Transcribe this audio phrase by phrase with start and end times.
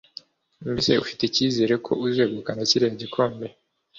[0.71, 3.45] Mbese ufite icyizere ko uzegukana kiriya gikombe